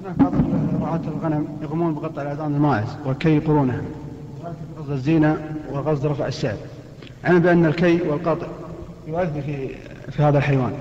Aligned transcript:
هناك 0.00 0.16
بعض 0.16 0.32
رعاة 0.82 1.00
الغنم 1.08 1.48
يقومون 1.62 1.94
بقطع 1.94 2.22
الأذان 2.22 2.54
الماعز 2.54 2.88
وكي 3.06 3.38
قرونها 3.38 3.82
غزل 4.78 4.92
الزينة 4.92 5.56
وغزل 5.72 6.08
رفع 6.10 6.26
السعر. 6.26 6.56
علم 7.24 7.38
بأن 7.38 7.66
الكي 7.66 8.00
والقطع 8.02 8.46
يؤذي 9.06 9.42
في 9.42 9.68
في 10.10 10.22
هذا 10.22 10.38
الحيوان. 10.38 10.72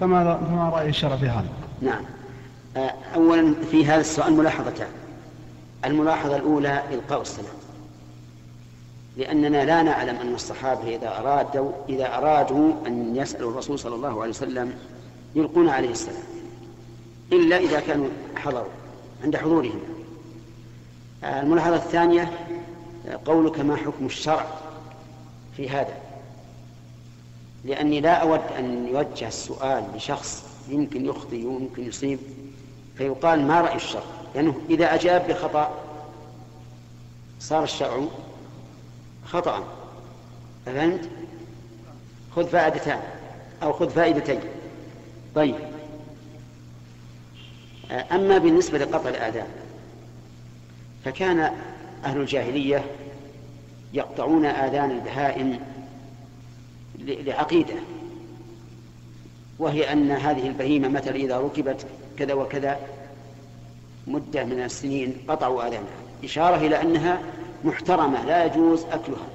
فما 0.00 0.36
فما 0.36 0.68
رأي 0.68 0.88
الشرع 0.88 1.16
في 1.16 1.28
هذا؟ 1.28 1.48
نعم. 1.82 2.02
أولا 3.14 3.54
في 3.70 3.86
هذا 3.86 4.00
السؤال 4.00 4.32
ملاحظتان. 4.32 4.88
الملاحظة 5.84 6.36
الأولى 6.36 6.82
إلقاء 6.92 7.22
السلام 7.22 7.54
لأننا 9.16 9.64
لا 9.64 9.82
نعلم 9.82 10.16
أن 10.16 10.34
الصحابة 10.34 10.96
إذا 10.96 11.18
أرادوا 11.18 11.70
إذا 11.88 12.16
أرادوا 12.18 12.72
أن 12.86 13.16
يسألوا 13.16 13.50
الرسول 13.50 13.78
صلى 13.78 13.94
الله 13.94 14.20
عليه 14.20 14.30
وسلم 14.30 14.72
يلقون 15.34 15.68
عليه 15.68 15.90
السلام. 15.90 16.22
إلا 17.32 17.56
إذا 17.56 17.80
كانوا 17.80 18.08
حضروا 18.36 18.68
عند 19.24 19.36
حضورهم. 19.36 19.80
الملاحظة 21.24 21.76
الثانية 21.76 22.32
قولك 23.24 23.60
ما 23.60 23.76
حكم 23.76 24.06
الشرع 24.06 24.46
في 25.56 25.70
هذا؟ 25.70 25.96
لأني 27.64 28.00
لا 28.00 28.12
أود 28.12 28.40
أن 28.58 28.88
يوجه 28.88 29.28
السؤال 29.28 29.84
لشخص 29.96 30.44
يمكن 30.68 31.06
يخطئ 31.06 31.44
ويمكن 31.46 31.88
يصيب 31.88 32.18
فيقال 32.98 33.46
ما 33.46 33.60
رأي 33.60 33.76
الشرع؟ 33.76 34.02
لأنه 34.34 34.52
يعني 34.52 34.74
إذا 34.74 34.94
أجاب 34.94 35.28
بخطأ 35.28 35.70
صار 37.40 37.64
الشرع 37.64 38.00
خطأ. 39.24 39.64
فهمت؟ 40.66 41.08
خذ 42.36 42.46
فائدتان 42.46 43.00
أو 43.62 43.72
خذ 43.72 43.90
فائدتين. 43.90 44.40
طيب. 45.34 45.75
أما 47.96 48.38
بالنسبة 48.38 48.78
لقطع 48.78 49.08
الآذان 49.08 49.46
فكان 51.04 51.50
أهل 52.04 52.20
الجاهلية 52.20 52.84
يقطعون 53.92 54.44
آذان 54.44 54.90
البهائم 54.90 55.58
لعقيدة 56.98 57.74
وهي 59.58 59.92
أن 59.92 60.10
هذه 60.10 60.48
البهيمة 60.48 60.88
مثلا 60.88 61.14
إذا 61.16 61.38
ركبت 61.38 61.86
كذا 62.18 62.34
وكذا 62.34 62.78
مدة 64.06 64.44
من 64.44 64.62
السنين 64.62 65.16
قطعوا 65.28 65.62
آذانها 65.62 65.96
إشارة 66.24 66.56
إلى 66.56 66.82
أنها 66.82 67.20
محترمة 67.64 68.24
لا 68.24 68.44
يجوز 68.44 68.84
أكلها 68.84 69.26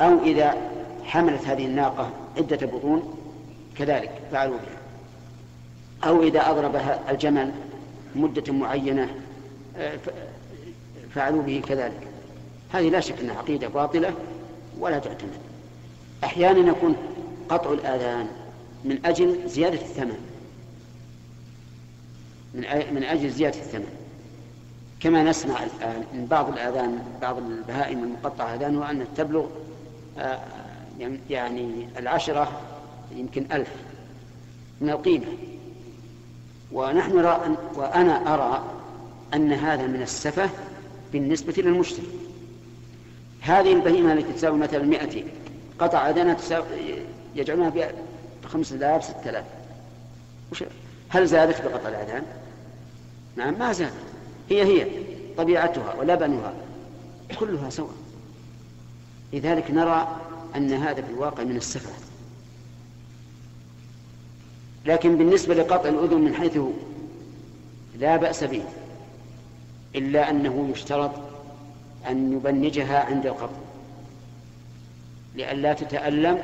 أو 0.00 0.22
إذا 0.24 0.56
حملت 1.04 1.46
هذه 1.46 1.66
الناقة 1.66 2.10
عدة 2.36 2.66
بطون 2.66 3.14
كذلك 3.78 4.10
فعلوا 4.32 4.56
بها. 4.56 4.81
أو 6.04 6.22
إذا 6.22 6.50
أضربها 6.50 7.10
الجمل 7.10 7.52
مدة 8.14 8.52
معينة 8.52 9.08
آه، 9.76 9.98
فعلوا 11.14 11.42
به 11.42 11.62
كذلك. 11.68 12.08
هذه 12.72 12.88
لا 12.88 13.00
شك 13.00 13.20
أنها 13.20 13.38
عقيدة 13.38 13.68
باطلة 13.68 14.14
ولا 14.78 14.98
تعتمد. 14.98 15.38
أحيانا 16.24 16.70
يكون 16.70 16.96
قطع 17.48 17.72
الآذان 17.72 18.26
من 18.84 19.06
أجل 19.06 19.48
زيادة 19.48 19.80
الثمن. 19.80 20.18
من 22.54 22.60
من 22.94 23.02
أجل 23.04 23.30
زيادة 23.30 23.58
الثمن. 23.58 23.88
كما 25.00 25.22
نسمع 25.22 25.62
الآن 25.62 26.04
من 26.14 26.26
بعض 26.26 26.48
الآذان 26.48 26.98
بعض 27.22 27.38
البهائم 27.38 28.04
المقطعة 28.04 28.54
آذانها 28.54 28.90
أن 28.90 29.06
تبلغ 29.16 29.46
آه، 30.18 30.40
يعني 31.30 31.88
العشرة 31.98 32.60
يمكن 33.16 33.46
ألف 33.52 33.70
من 34.80 34.90
القيمة. 34.90 35.26
ونحن 36.72 37.16
نرى 37.16 37.56
وأنا 37.74 38.34
أرى 38.34 38.64
أن 39.34 39.52
هذا 39.52 39.86
من 39.86 40.02
السفة 40.02 40.50
بالنسبة 41.12 41.54
للمشتري. 41.56 42.06
هذه 43.40 43.72
البهيمة 43.72 44.12
التي 44.12 44.32
تساوي 44.32 44.58
مثلا 44.58 44.82
200 44.82 45.24
قطع 45.78 46.10
تساوي 46.34 46.66
يجعلونها 47.34 47.70
آلاف 48.90 49.04
ستة 49.04 49.30
آلاف. 49.30 49.44
هل 51.08 51.26
زادت 51.26 51.62
بقطع 51.64 51.88
الأذان؟ 51.88 52.22
نعم 53.36 53.58
ما 53.58 53.72
زادت. 53.72 53.92
هي 54.50 54.62
هي 54.62 54.86
طبيعتها 55.36 55.94
ولبنها 55.94 56.54
كلها 57.38 57.70
سواء. 57.70 57.94
لذلك 59.32 59.70
نرى 59.70 60.16
أن 60.56 60.72
هذا 60.72 61.02
في 61.02 61.10
الواقع 61.10 61.44
من 61.44 61.56
السفة. 61.56 62.11
لكن 64.86 65.16
بالنسبة 65.16 65.54
لقطع 65.54 65.88
الأذن 65.88 66.20
من 66.20 66.34
حيث 66.34 66.58
لا 67.98 68.16
بأس 68.16 68.44
به 68.44 68.62
إلا 69.94 70.30
أنه 70.30 70.68
يشترط 70.72 71.10
أن 72.08 72.32
يبنجها 72.32 73.04
عند 73.04 73.26
القطع 73.26 73.58
لئلا 75.34 75.72
تتألم 75.72 76.42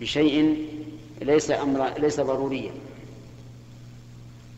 بشيء 0.00 0.66
ليس 1.22 1.50
أمر 1.50 1.88
ليس 1.98 2.20
ضروريا. 2.20 2.72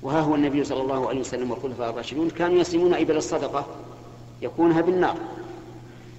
وها 0.03 0.21
هو 0.21 0.35
النبي 0.35 0.65
صلى 0.65 0.83
الله 0.83 1.09
عليه 1.09 1.21
وسلم 1.21 1.51
والخلفاء 1.51 1.91
الراشدون 1.91 2.31
كانوا 2.31 2.61
يسلمون 2.61 2.95
إبل 2.95 3.17
الصدقة 3.17 3.67
يكونها 4.43 4.81
بالنار 4.81 5.17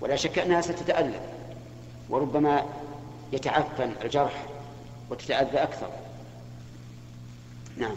ولا 0.01 0.15
شك 0.15 0.39
أنها 0.39 0.61
ستتألم 0.61 1.19
وربما 2.09 2.65
يتعفن 3.33 3.91
الجرح 4.03 4.45
وتتأذى 5.09 5.63
أكثر. 5.63 5.89
نعم. 7.77 7.95